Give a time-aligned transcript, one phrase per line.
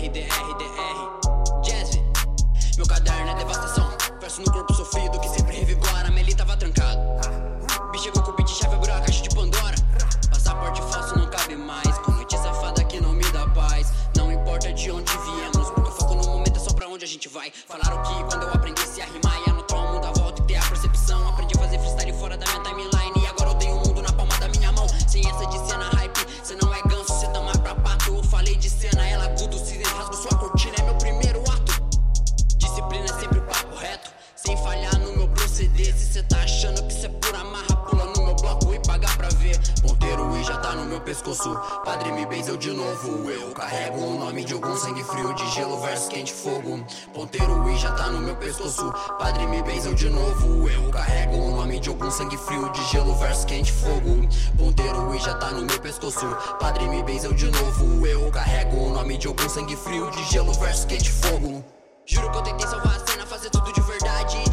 [0.00, 2.00] RDR, Jazz.
[2.78, 3.86] Meu caderno é devastação.
[4.18, 6.10] Verso no corpo sofrido que sempre revigora.
[6.10, 6.98] Meli tava trancado.
[7.92, 9.74] Bicho chegou com o beat chave, abriu a caixa de Pandora.
[10.30, 11.98] Passaporte falso não cabe mais.
[11.98, 13.92] Com noite safada que não me dá paz.
[14.16, 17.08] Não importa de onde viemos, porque o foco no momento é só pra onde a
[17.08, 17.52] gente vai.
[17.68, 19.49] Falaram que quando eu aprendesse a rimar,
[37.00, 39.58] cê é pura marra, pula no meu bloco e paga pra ver.
[39.80, 41.58] Ponteiro e já tá no meu pescoço.
[41.82, 43.30] Padre me benzeu de novo.
[43.30, 46.84] Eu carrego o nome de algum sangue frio, de gelo versus quente fogo.
[47.14, 48.92] Ponteiro e já tá no meu pescoço.
[49.18, 50.68] Padre me benzeu de novo.
[50.68, 54.28] Eu carrego o nome de algum sangue frio, de gelo versus quente fogo.
[54.58, 56.26] Ponteiro e já tá no meu pescoço.
[56.60, 58.06] Padre me benzeu de novo.
[58.06, 61.64] Eu carrego o nome de algum sangue frio, de gelo versus quente fogo.
[62.04, 64.49] Juro que eu tentei salvar a cena, fazer tudo de verdade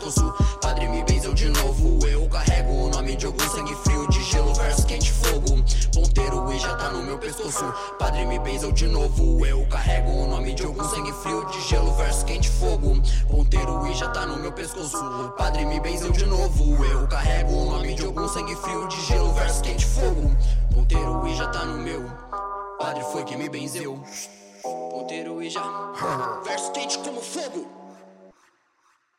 [0.00, 0.34] pescoço.
[0.60, 2.06] Padre me benzeu de novo.
[2.06, 5.62] Eu carrego o nome de algum sangue frio, de gelo versus quente fogo.
[5.94, 7.64] Ponteiro e já tá no meu pescoço.
[7.98, 9.44] Padre me benzeu de novo.
[9.44, 13.00] Eu carrego o nome de algum sangue frio, de gelo versus quente fogo.
[13.28, 15.32] Ponteiro e já tá no meu pescoço.
[15.36, 16.84] Padre me benzeu de novo.
[16.84, 20.34] Eu carrego o nome de algum sangue frio, de gelo versus quente fogo.
[20.74, 22.10] Ponteiro e já tá no meu.
[22.78, 24.02] Padre foi quem me benzeu.
[24.62, 25.62] Ponteiro e já.
[26.44, 27.79] Verso quente como fogo.